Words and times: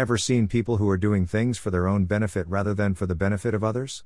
Ever 0.00 0.16
seen 0.16 0.48
people 0.48 0.78
who 0.78 0.88
are 0.88 0.96
doing 0.96 1.26
things 1.26 1.58
for 1.58 1.70
their 1.70 1.86
own 1.86 2.06
benefit 2.06 2.48
rather 2.48 2.72
than 2.72 2.94
for 2.94 3.04
the 3.04 3.14
benefit 3.14 3.52
of 3.52 3.62
others? 3.62 4.02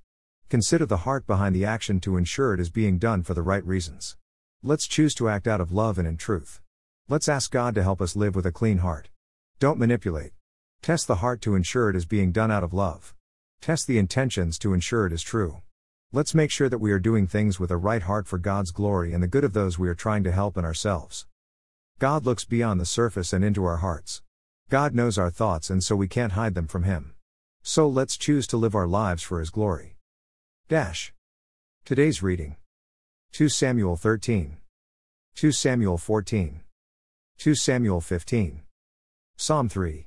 Consider 0.49 0.87
the 0.87 1.07
heart 1.07 1.25
behind 1.25 1.55
the 1.55 1.65
action 1.65 2.01
to 2.01 2.17
ensure 2.17 2.53
it 2.53 2.59
is 2.59 2.69
being 2.69 2.99
done 2.99 3.23
for 3.23 3.33
the 3.33 3.45
right 3.45 3.65
reasons. 3.65 4.17
Let's 4.61 4.89
choose 4.89 5.15
to 5.15 5.29
act 5.29 5.47
out 5.47 5.61
of 5.61 5.71
love 5.71 5.97
and 5.97 6.09
in 6.09 6.17
truth. 6.17 6.61
Let's 7.09 7.29
ask 7.29 7.53
God 7.53 7.77
to 7.77 7.85
help 7.85 8.03
us 8.03 8.17
live 8.17 8.35
with 8.35 8.45
a 8.45 8.51
clean 8.51 8.79
heart. 8.79 9.11
Don't 9.61 9.79
manipulate. 9.79 10.33
Test 10.83 11.07
the 11.07 11.23
heart 11.23 11.41
to 11.43 11.55
ensure 11.55 11.91
it 11.91 11.95
is 11.95 12.07
being 12.07 12.33
done 12.33 12.51
out 12.51 12.65
of 12.65 12.75
love. 12.75 13.15
Test 13.61 13.87
the 13.87 13.99
intentions 13.99 14.59
to 14.59 14.75
ensure 14.75 15.07
it 15.07 15.13
is 15.13 15.23
true. 15.23 15.63
Let's 16.11 16.35
make 16.35 16.51
sure 16.51 16.69
that 16.69 16.79
we 16.79 16.91
are 16.91 16.99
doing 16.99 17.29
things 17.29 17.61
with 17.61 17.71
a 17.71 17.77
right 17.77 18.03
heart 18.03 18.27
for 18.27 18.39
God's 18.39 18.73
glory 18.73 19.13
and 19.13 19.23
the 19.23 19.29
good 19.29 19.45
of 19.45 19.53
those 19.53 19.79
we 19.79 19.89
are 19.89 19.95
trying 19.95 20.25
to 20.25 20.33
help 20.33 20.57
and 20.57 20.67
ourselves. 20.67 21.29
God 22.01 22.27
looks 22.27 22.45
beyond 22.45 22.81
the 22.81 22.85
surface 22.85 23.33
and 23.33 23.45
into 23.45 23.65
our 23.65 23.77
hearts. 23.77 24.24
God 24.71 24.95
knows 24.95 25.19
our 25.19 25.31
thoughts 25.31 25.71
and 25.71 25.85
so 25.85 25.95
we 25.95 26.09
can't 26.09 26.33
hide 26.33 26.55
them 26.55 26.67
from 26.67 26.85
Him. 26.85 27.15
So 27.63 27.89
let's 27.89 28.17
choose 28.17 28.47
to 28.49 28.57
live 28.57 28.75
our 28.75 28.87
lives 28.87 29.23
for 29.23 29.39
His 29.39 29.51
glory. 29.51 29.97
Dash. 30.69 31.13
Today's 31.85 32.23
reading 32.23 32.57
2 33.33 33.49
Samuel 33.49 33.97
13, 33.97 34.57
2 35.35 35.53
Samuel 35.53 35.99
14, 35.99 36.61
2 37.39 37.55
Samuel 37.55 38.01
15, 38.01 38.63
Psalm 39.37 39.69
3, 39.69 40.07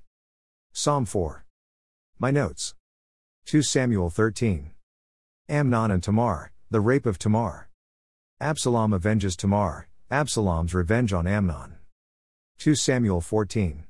Psalm 0.72 1.06
4. 1.06 1.46
My 2.20 2.32
notes 2.32 2.74
2 3.46 3.62
Samuel 3.62 4.10
13. 4.10 4.72
Amnon 5.50 5.92
and 5.92 6.04
Tamar, 6.04 6.52
the 6.70 6.82
rape 6.82 7.06
of 7.06 7.18
Tamar. 7.18 7.70
Absalom 8.40 8.94
avenges 8.94 9.36
Tamar, 9.36 9.88
Absalom's 10.12 10.74
revenge 10.74 11.14
on 11.14 11.26
Amnon. 11.26 11.78
2 12.60 12.76
Samuel 12.76 13.22
14. 13.22 13.87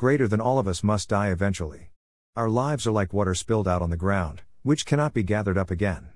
Greater 0.00 0.26
than 0.26 0.40
all 0.40 0.58
of 0.58 0.66
us 0.66 0.82
must 0.82 1.10
die 1.10 1.28
eventually. 1.28 1.90
Our 2.34 2.48
lives 2.48 2.86
are 2.86 2.90
like 2.90 3.12
water 3.12 3.34
spilled 3.34 3.68
out 3.68 3.82
on 3.82 3.90
the 3.90 3.98
ground, 3.98 4.40
which 4.62 4.86
cannot 4.86 5.12
be 5.12 5.22
gathered 5.22 5.58
up 5.58 5.70
again. 5.70 6.08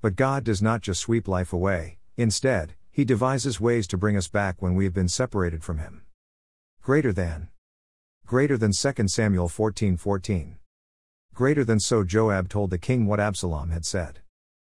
But 0.00 0.16
God 0.16 0.44
does 0.44 0.62
not 0.62 0.80
just 0.80 1.00
sweep 1.00 1.28
life 1.28 1.52
away, 1.52 1.98
instead, 2.16 2.72
He 2.90 3.04
devises 3.04 3.60
ways 3.60 3.86
to 3.88 3.98
bring 3.98 4.16
us 4.16 4.28
back 4.28 4.62
when 4.62 4.74
we 4.74 4.84
have 4.84 4.94
been 4.94 5.10
separated 5.10 5.62
from 5.62 5.76
Him. 5.76 6.04
Greater 6.80 7.12
than. 7.12 7.50
Greater 8.24 8.56
than 8.56 8.72
2 8.72 9.08
Samuel 9.08 9.50
14 9.50 9.98
14. 9.98 10.56
Greater 11.34 11.64
than 11.66 11.80
so 11.80 12.04
Joab 12.04 12.48
told 12.48 12.70
the 12.70 12.78
king 12.78 13.04
what 13.04 13.20
Absalom 13.20 13.68
had 13.68 13.84
said. 13.84 14.20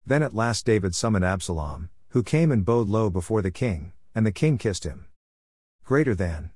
Then 0.07 0.23
at 0.23 0.37
last 0.37 0.65
David 0.65 0.95
summoned 0.95 1.25
Absalom, 1.25 1.91
who 2.11 2.23
came 2.23 2.53
and 2.53 2.65
bowed 2.65 2.89
low 2.89 3.11
before 3.11 3.43
the 3.43 3.51
king, 3.51 3.93
and 4.15 4.25
the 4.25 4.31
king 4.31 4.57
kissed 4.57 4.85
him. 4.85 5.07
Greater 5.85 6.15
than. 6.15 6.53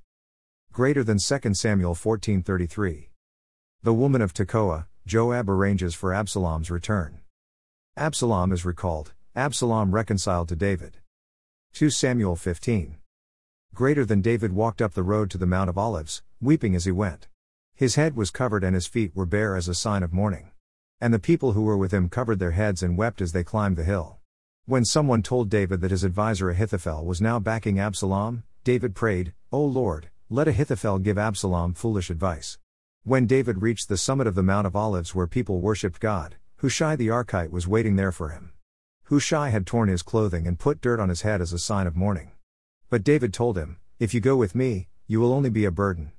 Greater 0.77 1.03
than 1.03 1.19
2 1.19 1.55
Samuel 1.55 1.95
14:33. 1.95 3.09
The 3.83 3.95
woman 3.95 4.21
of 4.21 4.35
Tekoa, 4.35 4.89
Joab 5.07 5.49
arranges 5.49 5.95
for 5.95 6.13
Absalom's 6.13 6.71
return. 6.71 7.21
Absalom 7.97 8.53
is 8.53 8.67
recalled, 8.67 9.15
Absalom 9.35 9.95
reconciled 9.95 10.51
to 10.51 10.55
David. 10.55 10.99
2 11.73 11.89
Samuel 11.89 12.37
15. 12.37 12.99
Greater 13.73 14.05
than 14.05 14.21
David 14.21 14.53
walked 14.53 14.83
up 14.83 14.93
the 14.93 15.03
road 15.03 15.31
to 15.31 15.39
the 15.39 15.47
Mount 15.47 15.71
of 15.71 15.79
Olives, 15.79 16.23
weeping 16.43 16.75
as 16.75 16.85
he 16.85 16.93
went. 16.93 17.27
His 17.75 17.95
head 17.95 18.15
was 18.15 18.31
covered 18.31 18.63
and 18.63 18.75
his 18.75 18.87
feet 18.87 19.17
were 19.17 19.25
bare 19.25 19.57
as 19.57 19.69
a 19.69 19.75
sign 19.75 20.03
of 20.03 20.13
mourning. 20.13 20.51
And 21.01 21.15
the 21.15 21.19
people 21.19 21.53
who 21.53 21.63
were 21.63 21.79
with 21.79 21.95
him 21.95 22.11
covered 22.11 22.39
their 22.39 22.51
heads 22.51 22.83
and 22.83 22.99
wept 22.99 23.23
as 23.23 23.33
they 23.33 23.45
climbed 23.45 23.79
the 23.79 23.85
hill. 23.85 24.19
When 24.67 24.85
someone 24.85 25.23
told 25.23 25.49
David 25.49 25.81
that 25.81 25.91
his 25.91 26.05
adviser 26.05 26.51
Ahithophel 26.51 27.07
was 27.07 27.23
now 27.23 27.39
backing 27.39 27.81
Absalom, 27.81 28.43
David 28.63 28.95
prayed, 28.95 29.33
O 29.51 29.65
Lord, 29.65 30.11
let 30.29 30.49
Ahithophel 30.49 30.99
give 30.99 31.19
Absalom 31.19 31.73
foolish 31.73 32.11
advice. 32.11 32.59
When 33.05 33.27
David 33.27 33.63
reached 33.63 33.89
the 33.89 33.97
summit 33.97 34.27
of 34.27 34.35
the 34.35 34.43
Mount 34.43 34.67
of 34.67 34.75
Olives 34.75 35.15
where 35.15 35.29
people 35.29 35.61
worshipped 35.61 36.01
God, 36.01 36.35
Hushai 36.57 36.97
the 36.97 37.07
Archite 37.07 37.53
was 37.53 37.69
waiting 37.69 37.95
there 37.95 38.11
for 38.11 38.31
him. 38.31 38.53
Hushai 39.05 39.51
had 39.51 39.67
torn 39.67 39.89
his 39.89 40.03
clothing 40.03 40.49
and 40.49 40.59
put 40.59 40.81
dirt 40.81 40.99
on 40.99 41.11
his 41.11 41.23
head 41.23 41.41
as 41.41 41.53
a 41.53 41.61
sign 41.61 41.87
of 41.87 41.95
mourning. 41.95 42.33
But 42.91 43.05
David 43.05 43.33
told 43.33 43.57
him, 43.57 43.77
If 44.01 44.15
you 44.15 44.21
go 44.21 44.37
with 44.37 44.57
me, 44.57 44.89
you 45.07 45.21
will 45.21 45.33
only 45.33 45.49
be 45.49 45.65
a 45.65 45.71
burden. 45.71 46.11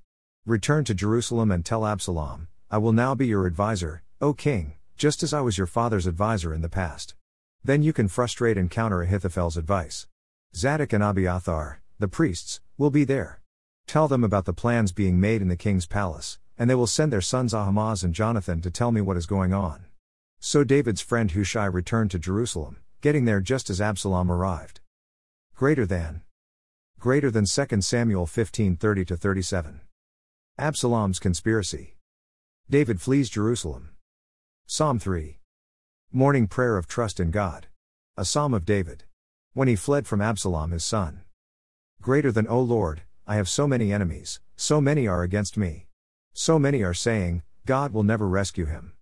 Return 0.46 0.86
to 0.86 0.94
Jerusalem 0.94 1.52
and 1.52 1.66
tell 1.66 1.86
Absalom, 1.86 2.48
I 2.72 2.78
will 2.78 2.94
now 2.94 3.14
be 3.14 3.28
your 3.28 3.46
adviser, 3.46 4.04
O 4.22 4.34
king, 4.34 4.76
just 4.96 5.22
as 5.22 5.34
I 5.34 5.42
was 5.42 5.58
your 5.58 5.68
father's 5.68 6.08
adviser 6.08 6.54
in 6.54 6.62
the 6.62 6.70
past. 6.70 7.14
Then 7.62 7.84
you 7.84 7.92
can 7.92 8.08
frustrate 8.08 8.58
and 8.58 8.72
counter 8.72 9.02
Ahithophel's 9.02 9.58
advice. 9.58 10.08
Zadok 10.56 10.94
and 10.94 11.04
Abiathar, 11.04 11.82
the 12.00 12.08
priests, 12.08 12.62
will 12.78 12.90
be 12.90 13.04
there. 13.04 13.42
Tell 13.88 14.10
them 14.10 14.26
about 14.26 14.44
the 14.44 14.54
plans 14.54 14.92
being 14.92 15.18
made 15.18 15.42
in 15.42 15.48
the 15.48 15.56
king's 15.56 15.86
palace, 15.86 16.40
and 16.58 16.70
they 16.70 16.76
will 16.76 16.88
send 16.88 17.12
their 17.12 17.22
sons 17.22 17.54
Ahimaaz 17.54 18.04
and 18.04 18.14
Jonathan 18.14 18.60
to 18.62 18.70
tell 18.70 18.92
me 18.92 19.00
what 19.00 19.16
is 19.16 19.26
going 19.26 19.54
on. 19.54 19.86
So 20.42 20.66
David's 20.66 21.00
friend 21.00 21.32
Hushai 21.32 21.66
returned 21.66 22.12
to 22.12 22.20
Jerusalem, 22.20 22.78
getting 23.00 23.24
there 23.24 23.40
just 23.40 23.70
as 23.70 23.80
Absalom 23.80 24.30
arrived. 24.30 24.82
Greater 25.56 25.86
than. 25.86 26.22
Greater 27.00 27.32
than 27.32 27.46
2 27.46 27.82
Samuel 27.82 28.28
15:30 28.28 29.18
37. 29.18 29.80
Absalom's 30.58 31.20
conspiracy. 31.20 31.96
David 32.70 33.00
flees 33.00 33.30
Jerusalem. 33.30 33.92
Psalm 34.66 35.00
3. 35.00 35.40
Morning 36.12 36.48
prayer 36.48 36.76
of 36.76 36.88
trust 36.88 37.22
in 37.22 37.32
God. 37.32 37.68
A 38.18 38.26
psalm 38.26 38.54
of 38.54 38.66
David. 38.66 39.06
When 39.54 39.70
he 39.70 39.78
fled 39.78 40.08
from 40.08 40.22
Absalom 40.22 40.72
his 40.72 40.84
son. 40.84 41.22
Greater 42.02 42.34
than 42.34 42.48
O 42.48 42.60
Lord, 42.60 43.04
I 43.30 43.36
have 43.36 43.50
so 43.50 43.68
many 43.68 43.92
enemies, 43.92 44.40
so 44.56 44.80
many 44.80 45.06
are 45.06 45.22
against 45.22 45.58
me. 45.58 45.88
So 46.34 46.58
many 46.58 46.82
are 46.82 46.94
saying, 46.94 47.44
God 47.66 47.92
will 47.92 48.04
never 48.04 48.26
rescue 48.26 48.68
him. 48.68 48.94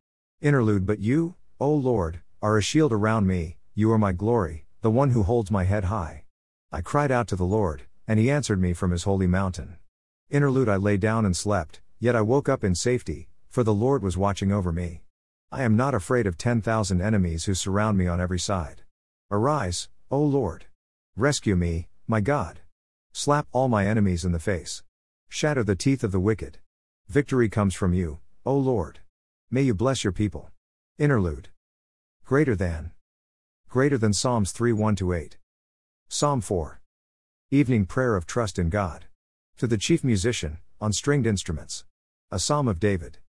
Interlude 0.41 0.87
But 0.87 0.97
you, 0.97 1.35
O 1.59 1.71
Lord, 1.71 2.21
are 2.41 2.57
a 2.57 2.61
shield 2.63 2.91
around 2.91 3.27
me, 3.27 3.57
you 3.75 3.91
are 3.91 3.99
my 3.99 4.13
glory, 4.13 4.65
the 4.81 4.89
one 4.89 5.11
who 5.11 5.21
holds 5.21 5.51
my 5.51 5.65
head 5.65 5.83
high. 5.85 6.23
I 6.71 6.81
cried 6.81 7.11
out 7.11 7.27
to 7.27 7.35
the 7.35 7.45
Lord, 7.45 7.83
and 8.07 8.19
he 8.19 8.31
answered 8.31 8.59
me 8.59 8.73
from 8.73 8.89
his 8.89 9.03
holy 9.03 9.27
mountain. 9.27 9.77
Interlude 10.31 10.69
I 10.69 10.77
lay 10.77 10.97
down 10.97 11.23
and 11.23 11.37
slept, 11.37 11.81
yet 11.99 12.15
I 12.15 12.21
woke 12.21 12.49
up 12.49 12.63
in 12.63 12.73
safety, 12.73 13.29
for 13.47 13.63
the 13.63 13.75
Lord 13.75 14.01
was 14.01 14.17
watching 14.17 14.51
over 14.51 14.71
me. 14.71 15.03
I 15.51 15.61
am 15.61 15.77
not 15.77 15.93
afraid 15.93 16.25
of 16.25 16.35
ten 16.35 16.63
thousand 16.63 16.99
enemies 16.99 17.45
who 17.45 17.53
surround 17.53 17.99
me 17.99 18.07
on 18.07 18.19
every 18.19 18.39
side. 18.39 18.81
Arise, 19.29 19.87
O 20.09 20.19
Lord. 20.19 20.65
Rescue 21.15 21.55
me, 21.55 21.89
my 22.07 22.21
God. 22.21 22.61
Slap 23.17 23.47
all 23.53 23.69
my 23.69 23.87
enemies 23.87 24.25
in 24.25 24.33
the 24.33 24.39
face. 24.39 24.83
Shatter 25.29 25.63
the 25.63 25.77
teeth 25.77 26.03
of 26.03 26.11
the 26.11 26.19
wicked. 26.19 26.57
Victory 27.07 27.47
comes 27.47 27.73
from 27.73 27.93
you, 27.93 28.19
O 28.45 28.53
Lord. 28.57 28.99
May 29.49 29.61
you 29.61 29.73
bless 29.73 30.03
your 30.03 30.11
people. 30.11 30.51
Interlude. 30.99 31.47
Greater 32.25 32.57
than. 32.57 32.91
Greater 33.69 33.97
than 33.97 34.11
Psalms 34.11 34.51
3 34.51 34.73
1 34.73 34.97
8. 35.13 35.37
Psalm 36.09 36.41
4. 36.41 36.81
Evening 37.51 37.85
prayer 37.85 38.17
of 38.17 38.25
trust 38.25 38.59
in 38.59 38.69
God. 38.69 39.05
To 39.59 39.65
the 39.65 39.77
chief 39.77 40.03
musician, 40.03 40.57
on 40.81 40.91
stringed 40.91 41.25
instruments. 41.25 41.85
A 42.31 42.37
psalm 42.37 42.67
of 42.67 42.81
David. 42.81 43.19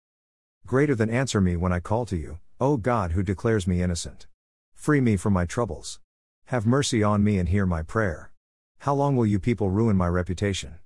Greater 0.66 0.96
than 0.96 1.10
answer 1.10 1.40
me 1.40 1.54
when 1.54 1.72
I 1.72 1.78
call 1.78 2.06
to 2.06 2.16
you, 2.16 2.40
O 2.58 2.76
God 2.76 3.12
who 3.12 3.22
declares 3.22 3.68
me 3.68 3.82
innocent. 3.82 4.26
Free 4.74 5.00
me 5.00 5.16
from 5.16 5.32
my 5.32 5.46
troubles. 5.46 6.00
Have 6.46 6.66
mercy 6.66 7.04
on 7.04 7.22
me 7.22 7.38
and 7.38 7.48
hear 7.48 7.66
my 7.66 7.84
prayer. 7.84 8.32
How 8.78 8.94
long 8.94 9.16
will 9.16 9.26
you 9.26 9.38
people 9.38 9.70
ruin 9.70 9.96
my 9.96 10.08
reputation? 10.08 10.76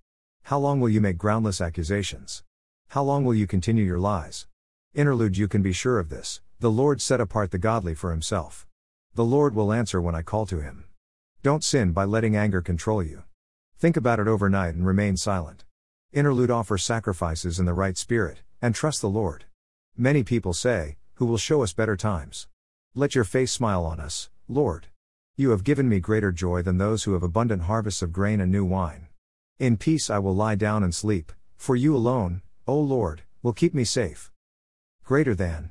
How 0.45 0.59
long 0.59 0.81
will 0.81 0.89
you 0.89 1.01
make 1.01 1.19
groundless 1.19 1.61
accusations? 1.61 2.43
How 2.89 3.03
long 3.03 3.25
will 3.25 3.35
you 3.35 3.47
continue 3.47 3.85
your 3.85 3.99
lies? 3.99 4.47
Interlude 4.95 5.37
You 5.37 5.49
can 5.49 5.63
be 5.63 5.73
sure 5.73 5.99
of 5.99 6.09
this 6.09 6.41
the 6.61 6.71
Lord 6.71 7.01
set 7.01 7.23
apart 7.23 7.53
the 7.53 7.59
godly 7.59 7.95
for 7.95 8.11
himself. 8.11 8.67
The 9.15 9.25
Lord 9.25 9.55
will 9.55 9.73
answer 9.73 9.99
when 9.99 10.15
I 10.15 10.21
call 10.21 10.45
to 10.47 10.61
him. 10.61 10.85
Don't 11.43 11.65
sin 11.65 11.93
by 11.93 12.05
letting 12.05 12.37
anger 12.37 12.61
control 12.61 13.03
you. 13.03 13.23
Think 13.79 13.97
about 13.97 14.21
it 14.21 14.29
overnight 14.29 14.75
and 14.75 14.87
remain 14.87 15.17
silent. 15.17 15.65
Interlude 16.13 16.51
Offer 16.51 16.77
sacrifices 16.77 17.59
in 17.59 17.65
the 17.65 17.73
right 17.73 17.97
spirit, 17.97 18.43
and 18.61 18.75
trust 18.75 19.01
the 19.01 19.09
Lord. 19.09 19.47
Many 19.97 20.23
people 20.23 20.53
say, 20.53 20.99
Who 21.15 21.25
will 21.25 21.39
show 21.39 21.63
us 21.63 21.73
better 21.73 21.97
times? 21.97 22.47
Let 22.95 23.15
your 23.15 23.25
face 23.25 23.53
smile 23.53 23.87
on 23.87 24.01
us, 24.01 24.29
Lord. 24.49 24.89
You 25.41 25.53
have 25.53 25.65
given 25.65 25.89
me 25.89 26.01
greater 26.01 26.33
joy 26.33 26.61
than 26.61 26.77
those 26.77 27.05
who 27.05 27.15
have 27.15 27.23
abundant 27.23 27.63
harvests 27.63 28.03
of 28.03 28.13
grain 28.13 28.43
and 28.43 28.53
new 28.53 28.63
wine. 28.63 29.09
In 29.59 29.79
peace 29.79 30.11
I 30.11 30.19
will 30.19 30.35
lie 30.35 30.55
down 30.55 30.83
and 30.83 30.95
sleep, 30.95 31.33
for 31.57 31.75
you 31.75 31.97
alone, 31.97 32.43
O 32.67 32.79
Lord, 32.79 33.23
will 33.43 33.55
keep 33.55 33.73
me 33.73 33.85
safe. 33.85 34.31
Greater 35.03 35.35
than. 35.35 35.71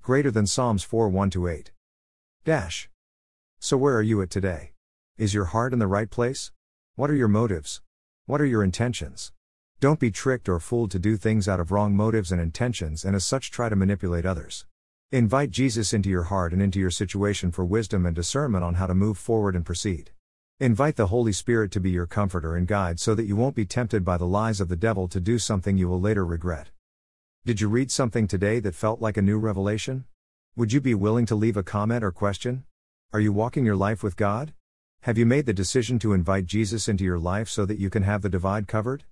Greater 0.00 0.30
than 0.30 0.46
Psalms 0.46 0.84
4 0.84 1.08
1 1.08 1.32
8. 1.48 1.72
Dash. 2.44 2.88
So 3.58 3.76
where 3.76 3.96
are 3.96 4.08
you 4.10 4.22
at 4.22 4.30
today? 4.30 4.74
Is 5.18 5.34
your 5.34 5.46
heart 5.46 5.72
in 5.72 5.80
the 5.80 5.88
right 5.88 6.08
place? 6.08 6.52
What 6.94 7.10
are 7.10 7.16
your 7.16 7.26
motives? 7.26 7.82
What 8.26 8.40
are 8.40 8.46
your 8.46 8.62
intentions? 8.62 9.32
Don't 9.80 9.98
be 9.98 10.12
tricked 10.12 10.48
or 10.48 10.60
fooled 10.60 10.92
to 10.92 11.00
do 11.00 11.16
things 11.16 11.48
out 11.48 11.58
of 11.58 11.72
wrong 11.72 11.96
motives 11.96 12.30
and 12.30 12.40
intentions 12.40 13.04
and 13.04 13.16
as 13.16 13.26
such 13.26 13.50
try 13.50 13.68
to 13.68 13.74
manipulate 13.74 14.24
others. 14.24 14.66
Invite 15.12 15.50
Jesus 15.50 15.92
into 15.92 16.08
your 16.08 16.24
heart 16.24 16.52
and 16.52 16.60
into 16.60 16.80
your 16.80 16.90
situation 16.90 17.52
for 17.52 17.64
wisdom 17.64 18.04
and 18.04 18.16
discernment 18.16 18.64
on 18.64 18.74
how 18.74 18.86
to 18.86 18.94
move 18.94 19.16
forward 19.16 19.54
and 19.54 19.64
proceed. 19.64 20.10
Invite 20.58 20.96
the 20.96 21.08
Holy 21.08 21.32
Spirit 21.32 21.70
to 21.72 21.80
be 21.80 21.90
your 21.90 22.06
comforter 22.06 22.56
and 22.56 22.66
guide 22.66 22.98
so 22.98 23.14
that 23.14 23.26
you 23.26 23.36
won't 23.36 23.54
be 23.54 23.64
tempted 23.64 24.04
by 24.04 24.16
the 24.16 24.26
lies 24.26 24.60
of 24.60 24.68
the 24.68 24.76
devil 24.76 25.06
to 25.08 25.20
do 25.20 25.38
something 25.38 25.76
you 25.76 25.88
will 25.88 26.00
later 26.00 26.24
regret. 26.24 26.70
Did 27.44 27.60
you 27.60 27.68
read 27.68 27.92
something 27.92 28.26
today 28.26 28.58
that 28.60 28.74
felt 28.74 29.00
like 29.00 29.16
a 29.16 29.22
new 29.22 29.38
revelation? 29.38 30.04
Would 30.56 30.72
you 30.72 30.80
be 30.80 30.94
willing 30.94 31.26
to 31.26 31.34
leave 31.34 31.56
a 31.56 31.62
comment 31.62 32.02
or 32.02 32.10
question? 32.10 32.64
Are 33.12 33.20
you 33.20 33.32
walking 33.32 33.64
your 33.64 33.76
life 33.76 34.02
with 34.02 34.16
God? 34.16 34.52
Have 35.02 35.18
you 35.18 35.26
made 35.26 35.46
the 35.46 35.52
decision 35.52 35.98
to 36.00 36.12
invite 36.12 36.46
Jesus 36.46 36.88
into 36.88 37.04
your 37.04 37.18
life 37.18 37.48
so 37.48 37.66
that 37.66 37.78
you 37.78 37.90
can 37.90 38.02
have 38.02 38.22
the 38.22 38.28
divide 38.28 38.66
covered? 38.66 39.04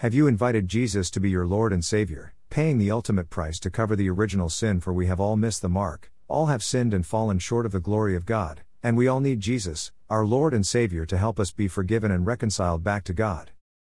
Have 0.00 0.12
you 0.12 0.26
invited 0.26 0.68
Jesus 0.68 1.08
to 1.08 1.20
be 1.20 1.30
your 1.30 1.46
Lord 1.46 1.72
and 1.72 1.82
Savior, 1.82 2.34
paying 2.50 2.76
the 2.76 2.90
ultimate 2.90 3.30
price 3.30 3.58
to 3.60 3.70
cover 3.70 3.96
the 3.96 4.10
original 4.10 4.50
sin? 4.50 4.78
For 4.78 4.92
we 4.92 5.06
have 5.06 5.18
all 5.18 5.36
missed 5.36 5.62
the 5.62 5.70
mark, 5.70 6.12
all 6.28 6.46
have 6.46 6.62
sinned 6.62 6.92
and 6.92 7.06
fallen 7.06 7.38
short 7.38 7.64
of 7.64 7.72
the 7.72 7.80
glory 7.80 8.14
of 8.14 8.26
God, 8.26 8.60
and 8.82 8.94
we 8.94 9.08
all 9.08 9.20
need 9.20 9.40
Jesus, 9.40 9.92
our 10.10 10.26
Lord 10.26 10.52
and 10.52 10.66
Savior, 10.66 11.06
to 11.06 11.16
help 11.16 11.40
us 11.40 11.50
be 11.50 11.66
forgiven 11.66 12.10
and 12.10 12.26
reconciled 12.26 12.84
back 12.84 13.04
to 13.04 13.14
God. 13.14 13.52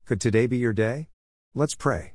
Could 0.05 0.21
today 0.21 0.45
be 0.45 0.57
your 0.57 0.71
day? 0.71 1.07
Let's 1.55 1.73
pray. 1.73 2.13